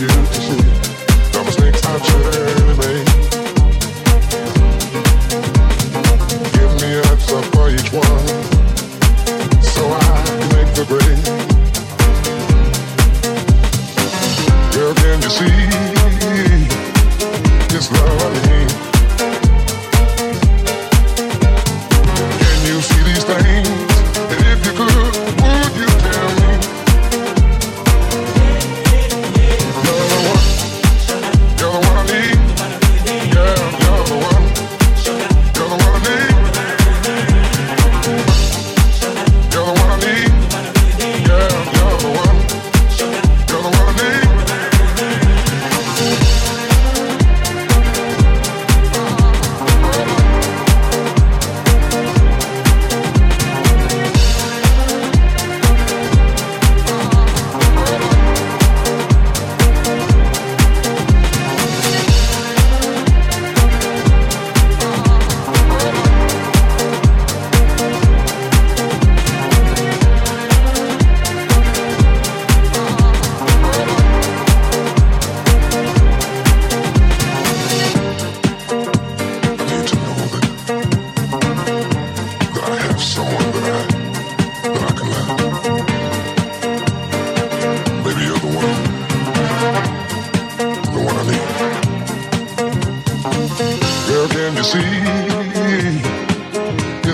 [0.00, 0.63] you to see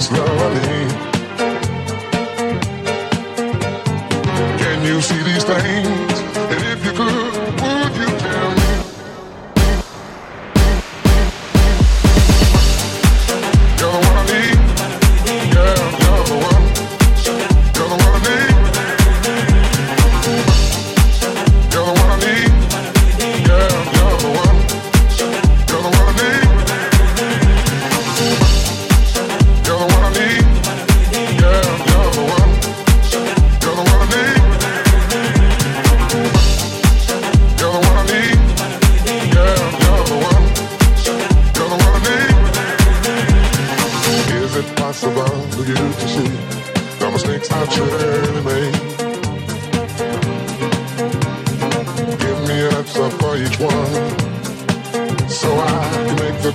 [0.00, 0.29] this love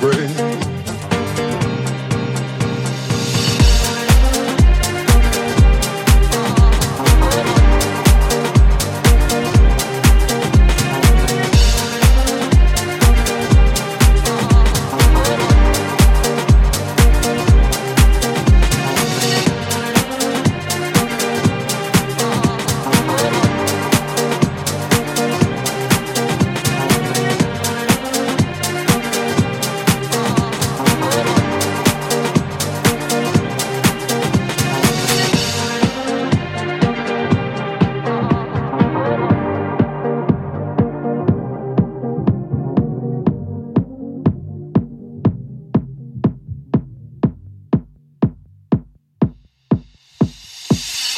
[0.02, 0.55] Me